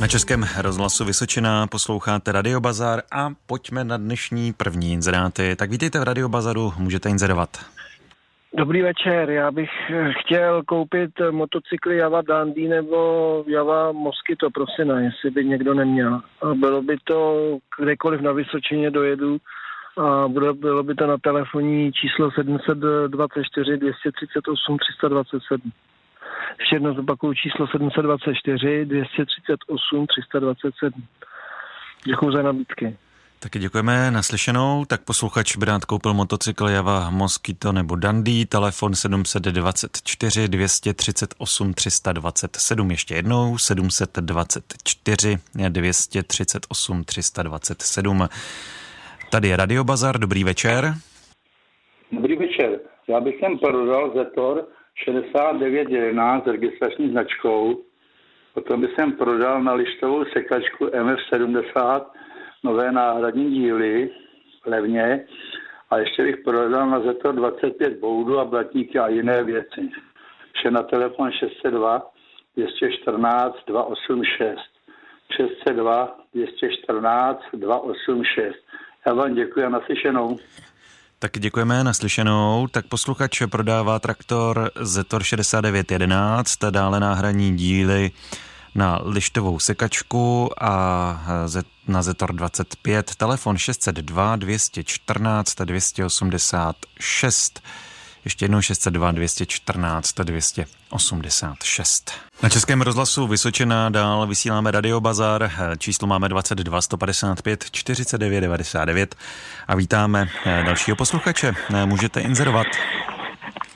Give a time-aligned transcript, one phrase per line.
[0.00, 5.56] Na Českém rozhlasu Vysočina posloucháte Radiobazar a pojďme na dnešní první inzeráty.
[5.56, 7.48] Tak vítejte v Radiobazaru, můžete inzerovat.
[8.54, 9.70] Dobrý večer, já bych
[10.20, 12.98] chtěl koupit motocykly Java Dandy nebo
[13.46, 16.20] Java Mosquito, prosím, jestli by někdo neměl.
[16.54, 19.38] Bylo by to kdekoliv na Vysočině dojedu
[19.96, 25.72] a bylo, bylo by to na telefonní číslo 724 238 327.
[26.60, 30.92] Ještě jedno zopakuju číslo 724 238 327.
[32.04, 32.96] Děkuji za nabídky.
[33.40, 34.84] Taky děkujeme naslyšenou.
[34.84, 42.90] Tak posluchač by rád koupil motocykl Java Mosquito nebo Dandy, telefon 724 238 327.
[42.90, 48.28] Ještě jednou 724 238 327.
[49.30, 50.94] Tady je Radio Bazar, dobrý večer.
[52.12, 52.80] Dobrý večer.
[53.08, 54.66] Já bych sem prodal Zetor
[55.04, 57.82] 6911 s registrační značkou.
[58.54, 62.06] Potom bych sem prodal na lištovou sekačku MF70
[62.64, 64.10] nové náhradní díly
[64.66, 65.26] levně
[65.90, 69.90] a ještě bych prodal na Zetor 25 boudu a blatníky a jiné věci.
[70.52, 72.10] Vše na telefon 602
[72.56, 74.58] 214 286.
[75.36, 78.56] 602 214 286.
[79.06, 80.36] Já vám děkuji a naslyšenou.
[81.20, 82.66] Tak děkujeme naslyšenou.
[82.66, 88.10] Tak posluchač prodává traktor Zetor 6911, dále náhradní díly
[88.74, 91.46] na lištovou sekačku a
[91.88, 97.62] na Zetor 25, telefon 602 214 286.
[98.28, 102.10] Ještě jednou 602 214 286.
[102.42, 105.50] Na Českém rozhlasu Vysočina dál vysíláme Radio Bazar.
[105.78, 109.14] Číslo máme 22 155 49 99
[109.68, 111.52] a vítáme eh, dalšího posluchače.
[111.74, 112.66] Eh, můžete inzerovat.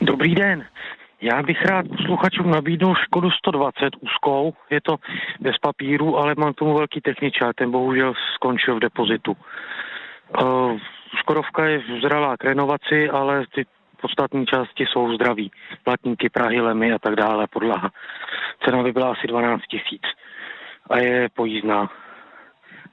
[0.00, 0.64] Dobrý den.
[1.20, 4.54] Já bych rád posluchačům nabídnul Škodu 120 úzkou.
[4.70, 4.96] Je to
[5.40, 7.56] bez papíru, ale mám tomu velký techničák.
[7.56, 9.36] Ten bohužel skončil v depozitu.
[10.42, 10.78] Uh,
[11.20, 13.64] Škodovka je vzralá k renovaci, ale ty
[14.02, 15.50] podstatní části jsou zdraví.
[15.84, 17.90] Platníky, prahy, lemy a tak dále, podlaha.
[18.64, 20.02] Cena by byla asi 12 tisíc
[20.90, 21.90] a je pojízdná.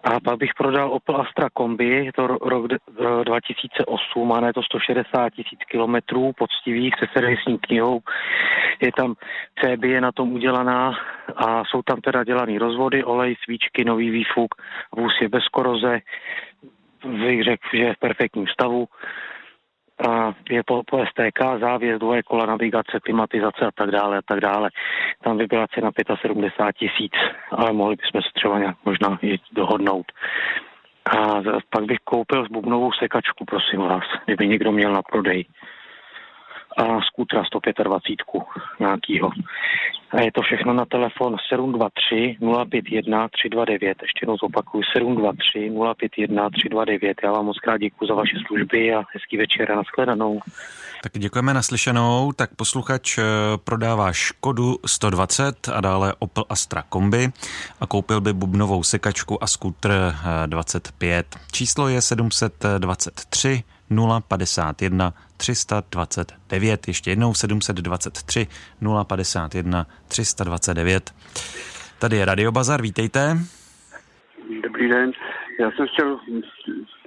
[0.04, 2.68] A pak bych prodal Opel Astra kombi, je to rok
[3.24, 8.00] 2008, má na to 160 tisíc kilometrů poctivých se servisní knihou.
[8.82, 9.16] Je tam
[9.60, 10.94] CB je na tom udělaná
[11.36, 14.56] a jsou tam teda dělaný rozvody, olej, svíčky, nový výfuk,
[14.96, 16.00] vůz je bez koroze,
[17.06, 18.88] bych řekl, že je v perfektním stavu
[20.50, 24.70] je po, po STK, závěs, dvoje kola, navigace, klimatizace a tak dále a tak dále.
[25.24, 27.14] Tam by byla cena 75 tisíc,
[27.52, 30.12] ale mohli bychom se třeba nějak možná i dohodnout.
[31.18, 35.46] A pak bych koupil bubnovou sekačku, prosím vás, kdyby někdo měl na prodej
[36.80, 38.18] a skútra 125
[38.80, 39.30] nějakýho.
[40.12, 42.38] A je to všechno na telefon 723
[42.70, 43.98] 051 329.
[44.02, 47.18] Ještě jednou zopakuju 723 051 329.
[47.24, 50.40] Já vám moc krát děkuji za vaše služby a hezký večer a nashledanou.
[51.04, 52.32] Tak děkujeme naslyšenou.
[52.32, 53.24] Tak posluchač eh,
[53.64, 57.30] prodává Škodu 120 a dále Opel Astra Kombi
[57.82, 60.14] a koupil by bubnovou sekačku a skútr
[60.46, 61.26] 25.
[61.36, 63.64] Eh, Číslo je 723
[64.28, 66.88] 051 329.
[66.88, 68.48] Ještě jednou 723
[69.08, 71.14] 051 329.
[72.00, 73.38] Tady je Radio Bazar, vítejte.
[74.64, 75.12] Dobrý den,
[75.60, 76.20] já jsem chtěl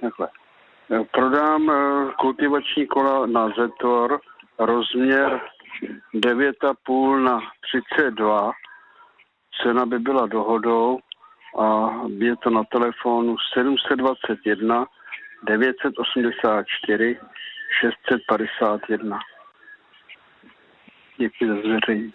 [0.01, 0.27] takhle.
[1.11, 4.19] Prodám eh, kultivační kola na Zetor,
[4.59, 5.41] rozměr
[6.13, 7.39] 9,5 na
[7.73, 8.51] 32.
[9.63, 10.99] Cena by byla dohodou
[11.59, 14.85] a je to na telefonu 721
[15.47, 17.17] 984
[17.81, 19.19] 651.
[21.17, 22.13] Děkuji za zveřejnění.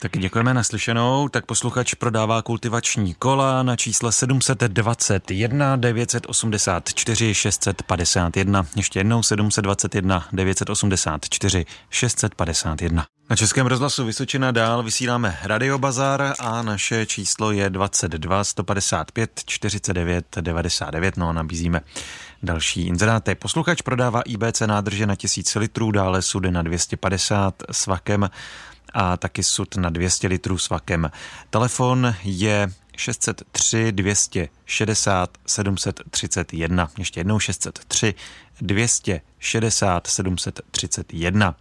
[0.00, 1.28] Tak děkujeme naslyšenou.
[1.28, 8.66] Tak posluchač prodává kultivační kola na čísle 721 984 651.
[8.76, 13.04] Ještě jednou 721 984 651.
[13.30, 20.26] Na Českém rozhlasu Vysočina dál vysíláme Radio Bazar a naše číslo je 22 155 49
[20.40, 21.16] 99.
[21.16, 21.80] No a nabízíme
[22.42, 23.34] další inzeráty.
[23.34, 28.30] Posluchač prodává IBC nádrže na 1000 litrů, dále sudy na 250 s vakem
[28.94, 31.10] a taky sud na 200 litrů s vakem.
[31.50, 36.90] Telefon je 603 260 731.
[36.98, 38.14] Ještě jednou 603
[38.60, 41.54] 260 731.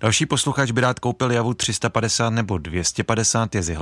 [0.00, 3.78] Další posluchač by rád koupil javu 350 nebo 250 je z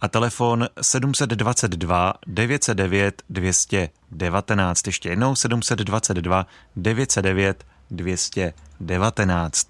[0.00, 4.86] a telefon 722 909 219.
[4.86, 6.46] Ještě jednou 722
[6.76, 9.68] 909 219.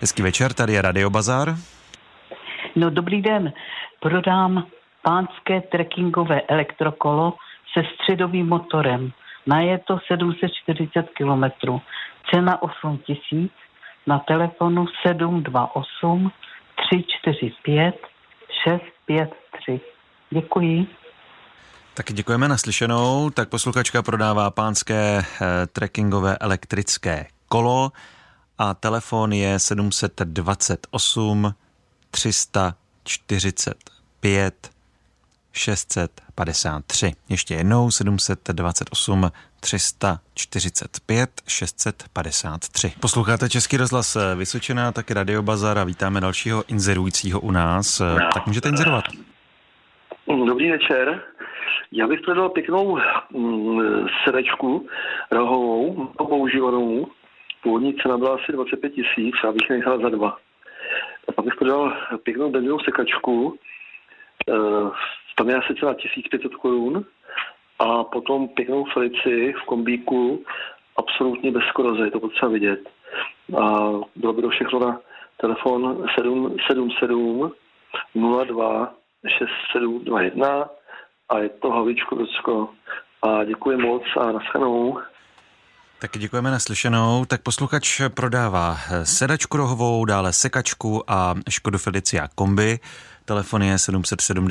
[0.00, 1.56] Hezký večer, tady je Radio Bazar.
[2.76, 3.52] No dobrý den,
[4.00, 4.66] prodám
[5.02, 7.34] pánské trekkingové elektrokolo
[7.72, 9.12] se středovým motorem.
[9.46, 11.44] Na je to 740 km.
[12.30, 13.52] Cena 8 tisíc.
[14.06, 16.30] Na telefonu 728
[16.76, 17.94] 345
[18.64, 19.80] 653.
[20.30, 20.86] Děkuji.
[21.94, 23.30] Taky děkujeme naslyšenou.
[23.30, 25.24] Tak posluchačka prodává pánské eh,
[25.66, 27.92] trekkingové elektrické kolo
[28.58, 31.54] a telefon je 728
[32.10, 34.70] 345
[35.52, 37.12] 653.
[37.28, 39.30] Ještě jednou 728
[39.66, 42.92] 345 653.
[43.00, 48.00] Posloucháte Český rozhlas Vysočená, taky Radio Bazar a vítáme dalšího inzerujícího u nás.
[48.00, 48.28] No.
[48.34, 49.04] Tak můžete inzerovat.
[50.46, 51.22] Dobrý večer.
[51.92, 52.98] Já bych prodal pěknou
[53.30, 54.88] mm, srdečku
[55.30, 57.06] rohovou, používanou.
[57.62, 60.36] Původní cena byla asi 25 tisíc, a bych nechal za dva.
[61.28, 61.92] A pak bych prodal
[62.22, 63.58] pěknou benzinovou sekačku.
[64.48, 64.52] E,
[65.36, 67.04] tam je asi cena 1500 korun.
[67.78, 70.44] A potom pěknou Felici v kombíku,
[70.96, 72.80] absolutně bez koroze, je to potřeba vidět.
[73.58, 75.00] A bylo by to všechno na
[75.40, 77.52] telefon 777
[78.46, 78.94] 02
[79.38, 80.68] 6721
[81.28, 82.68] a je to Havičko Docko.
[83.22, 84.98] A děkuji moc a naschledanou.
[85.98, 87.24] Taky děkujeme naslyšenou.
[87.24, 92.78] Tak posluchač prodává sedačku rohovou, dále sekačku a Škodu Felicia kombi.
[93.26, 94.48] Telefon je 777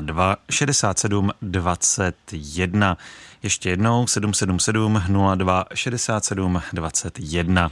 [0.00, 2.96] 02 67 21.
[3.42, 5.02] Ještě jednou 777
[5.36, 7.70] 02 67 21.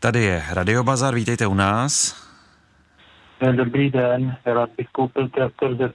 [0.00, 2.22] Tady je Radio Bazar, vítejte u nás.
[3.52, 5.92] Dobrý den, rád bych koupil traktor ze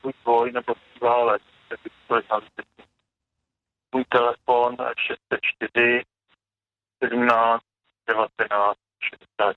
[0.00, 1.42] svůj dvoj nebo válec.
[3.94, 4.76] Můj telefon
[5.08, 6.02] 604
[7.04, 7.62] 17
[8.08, 8.78] 19
[9.38, 9.56] 60.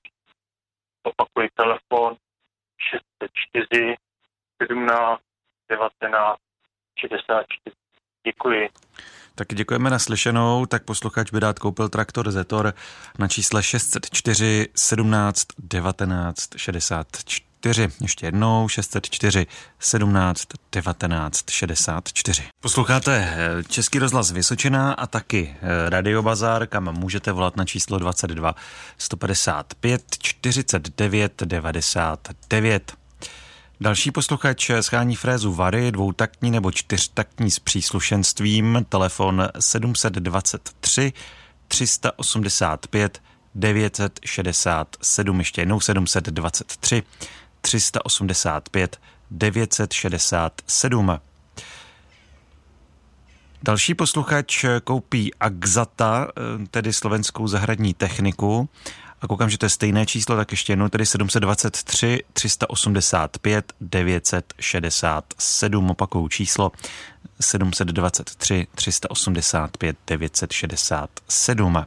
[1.02, 2.16] Opakuji telefon
[2.78, 3.96] 604
[4.62, 5.22] 17
[5.68, 6.38] 19
[6.98, 7.76] 64.
[8.26, 8.68] Děkuji.
[9.38, 10.66] Tak děkujeme naslyšenou.
[10.66, 12.74] Tak posluchač by rád koupil traktor Zetor
[13.18, 17.88] na čísle 604 17 19 64.
[18.00, 19.46] Ještě jednou 604
[19.78, 20.42] 17
[20.72, 22.42] 19 64.
[22.60, 27.98] Posloucháte eh, Český rozhlas Vysočina a taky eh, Radio Bazar, kam můžete volat na číslo
[27.98, 28.54] 22
[28.98, 32.97] 155 49 99.
[33.80, 41.12] Další posluchač schání frézu Vary, dvoutaktní nebo čtyřtaktní s příslušenstvím, telefon 723
[41.68, 43.22] 385
[43.54, 47.02] 967, ještě jednou 723
[47.60, 51.18] 385 967.
[53.62, 56.28] Další posluchač koupí Axata,
[56.70, 58.68] tedy slovenskou zahradní techniku
[59.20, 66.28] a koukám, že to je stejné číslo, tak ještě jednou, tedy 723 385 967, opakuju
[66.28, 66.72] číslo
[67.40, 71.84] 723 385 967.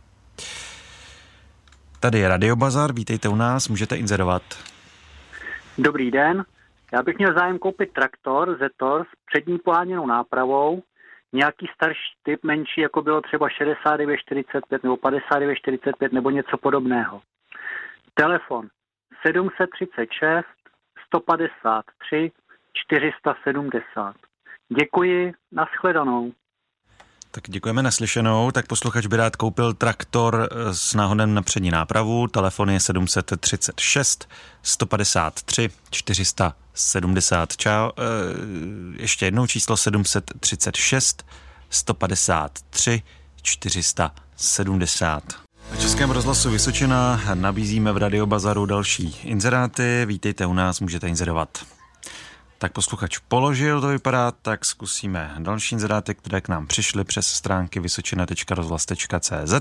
[1.99, 4.43] Tady je Radio Bazar, vítejte u nás, můžete inzerovat.
[5.77, 6.45] Dobrý den,
[6.93, 10.83] já bych měl zájem koupit traktor Zetor s přední poháněnou nápravou,
[11.33, 17.21] nějaký starší typ, menší, jako bylo třeba 6945 nebo 5945 nebo něco podobného.
[18.13, 18.67] Telefon
[19.27, 20.45] 736
[21.05, 22.31] 153
[22.73, 24.15] 470.
[24.79, 26.31] Děkuji, nashledanou.
[27.31, 28.51] Tak děkujeme naslyšenou.
[28.51, 32.27] Tak posluchač by rád koupil traktor eh, s náhodem na přední nápravu.
[32.27, 34.27] Telefon je 736
[34.63, 37.57] 153 470.
[37.57, 37.89] Čau.
[38.97, 41.25] Ještě jednou číslo 736
[41.69, 43.01] 153
[43.41, 45.23] 470.
[45.71, 50.05] Na Českém rozhlasu Vysočina nabízíme v Radiobazaru další inzeráty.
[50.05, 51.65] Vítejte u nás, můžete inzerovat.
[52.61, 57.79] Tak posluchač položil, to vypadá, tak zkusíme další inzeráty, které k nám přišly přes stránky
[57.79, 59.53] vysočina.rozhlas.cz.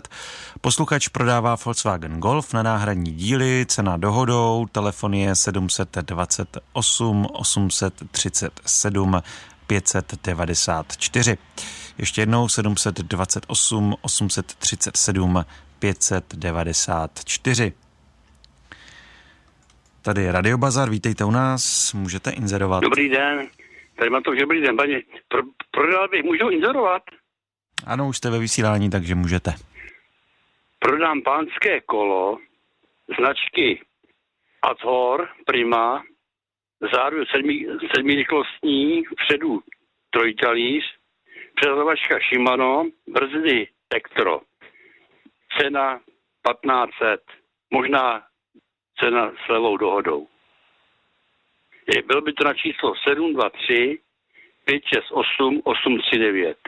[0.60, 9.22] Posluchač prodává Volkswagen Golf na náhradní díly, cena dohodou, telefon je 728 837
[9.66, 11.38] 594.
[11.98, 15.44] Ještě jednou 728 837
[15.78, 17.72] 594.
[20.02, 22.82] Tady je Radio Bazar, vítejte u nás, můžete inzerovat.
[22.82, 23.48] Dobrý den,
[23.96, 24.96] tady mám to, že dobrý den, paní.
[25.28, 27.02] Pro, prodal bych, můžu inzerovat?
[27.86, 29.50] Ano, už jste ve vysílání, takže můžete.
[30.78, 32.38] Prodám pánské kolo
[33.18, 33.82] značky
[34.62, 36.02] Azhor Prima,
[36.92, 37.66] zároveň sedmi,
[37.96, 39.60] sedmirychlostní, vpředu
[40.10, 40.84] trojtalíř,
[41.54, 44.40] přezovačka Shimano, brzdy Tektro.
[45.58, 47.20] Cena 1500,
[47.70, 48.29] možná
[49.00, 50.26] cena s levou dohodou.
[52.06, 53.98] Bylo by to na číslo 723
[54.64, 56.58] 568 839.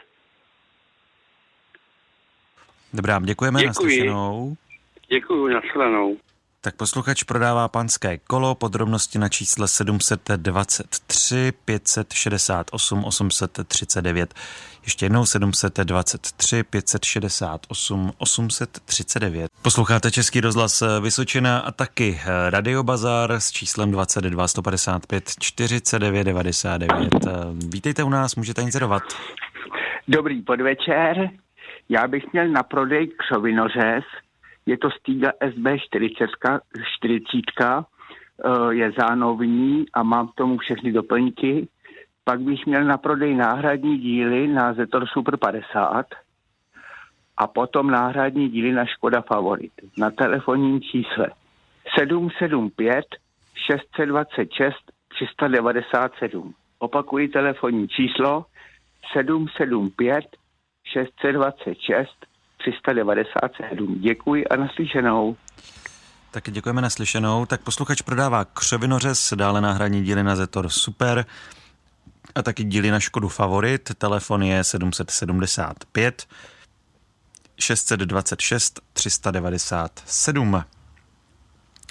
[2.93, 3.67] Dobrá, děkujeme Děkuji.
[3.69, 4.55] naslyšenou.
[5.09, 6.17] Děkuji, nashledanou.
[6.65, 14.35] Tak posluchač prodává panské kolo, podrobnosti na čísle 723 568 839.
[14.85, 19.51] Ještě jednou 723 568 839.
[19.63, 26.91] Posloucháte Český rozhlas Vysočina a taky Radio Bazar s číslem 22 155 49 99.
[27.73, 29.03] Vítejte u nás, můžete inzerovat.
[30.09, 31.31] Dobrý podvečer.
[31.89, 34.05] Já bych měl na prodej křovinořez.
[34.67, 36.31] Je to Stiga SB 40,
[36.97, 37.43] 40
[38.71, 41.69] je zánovní a mám k tomu všechny doplňky.
[42.25, 46.07] Pak bych měl na prodej náhradní díly na Zetor Super 50
[47.37, 51.31] a potom náhradní díly na Škoda Favorit na telefonním čísle
[51.99, 53.05] 775
[53.55, 54.77] 626
[55.09, 56.55] 397.
[56.79, 58.45] Opakuji telefonní číslo
[59.13, 60.25] 775
[60.85, 62.32] 626
[62.63, 63.95] 397.
[64.01, 65.37] Děkuji a naslyšenou.
[66.31, 67.47] Tak děkujeme naslyšenou.
[67.47, 71.25] Tak posluchač prodává křovinořez, dále náhradní díly na Zetor Super
[72.35, 73.91] a taky díly na Škodu Favorit.
[73.99, 76.27] Telefon je 775
[77.61, 80.65] 626 397.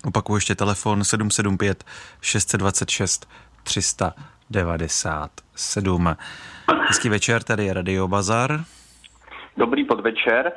[0.04, 1.84] Opakuju ještě telefon 775
[2.22, 3.30] 626
[3.64, 6.16] 397.
[6.88, 8.66] Hezký večer, tady je Radio Bazar.
[9.58, 10.52] Dobrý podvečer.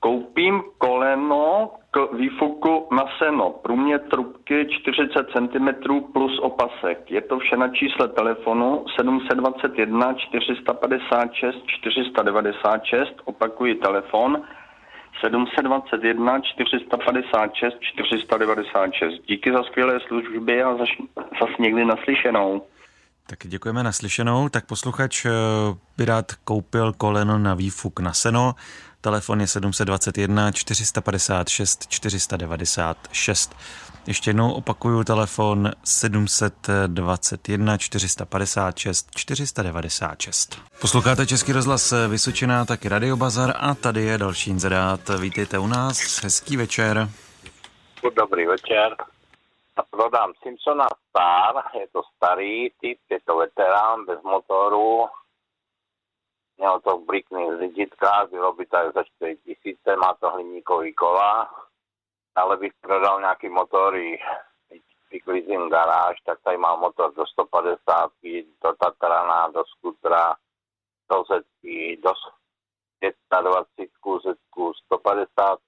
[0.00, 3.50] Koupím koleno k výfuku na seno.
[3.50, 5.68] Průměr trubky 40 cm
[6.12, 7.10] plus opasek.
[7.10, 13.12] Je to vše na čísle telefonu 721 456 496.
[13.24, 14.42] Opakuji telefon
[15.20, 19.22] 721 456 496.
[19.26, 20.88] Díky za skvělé služby a zas,
[21.40, 22.62] zas někdy naslyšenou.
[23.26, 24.48] Tak děkujeme naslyšenou.
[24.48, 25.26] Tak posluchač
[25.96, 28.54] by rád koupil koleno na výfuk na seno.
[29.00, 33.56] Telefon je 721 456 496.
[34.06, 40.58] Ještě jednou opakuju telefon 721 456 496.
[40.80, 45.00] Posloucháte Český rozhlas Vysočina, taky Radio Bazar a tady je další inzerát.
[45.20, 47.08] Vítejte u nás, hezký večer.
[48.16, 48.96] Dobrý večer.
[49.90, 55.08] Prodám Simpsona Star, je to starý typ, je to veterán bez motoru,
[56.56, 61.50] měl to v blikných řiditkách, bylo by to za 4 tisíce, má to hliníkový kola,
[62.34, 64.20] ale bych prodal nějaký motory,
[65.10, 68.10] vyklizím garáž, tak tady má motor do 150,
[68.64, 70.34] do Tatrana, do skutra,
[71.10, 72.12] do Zetky, do
[72.98, 73.66] 520,
[74.22, 75.58] Zetku, 150,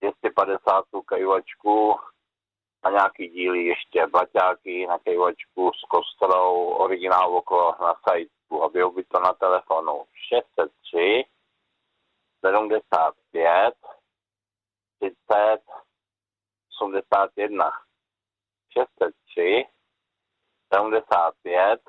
[0.00, 1.98] 250 kajuvačku,
[2.86, 8.90] a nějaký díly ještě, baťáky na kejvačku s kostrou, originál okolo na sajtku a bylo
[8.90, 11.24] by to na telefonu 603
[12.46, 13.74] 75
[14.98, 15.58] 30
[16.80, 17.70] 81
[18.72, 19.64] 603
[20.74, 21.80] 75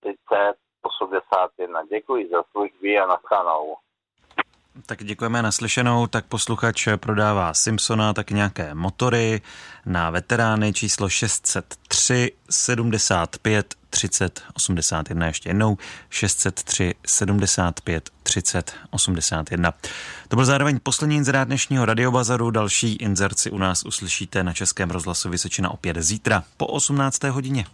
[0.00, 1.82] 30 81.
[1.84, 3.76] Děkuji za služby a naschanou.
[4.86, 6.06] Tak děkujeme naslyšenou.
[6.06, 9.40] Tak posluchač prodává Simpsona, tak nějaké motory
[9.86, 15.26] na veterány číslo 603 75 30 81.
[15.26, 15.78] Ještě jednou
[16.10, 19.74] 603 75 30 81.
[20.28, 22.50] To byl zároveň poslední inzerát dnešního radiobazaru.
[22.50, 27.24] Další inzerci u nás uslyšíte na Českém rozhlasu Vysočina opět zítra po 18.
[27.24, 27.66] hodině.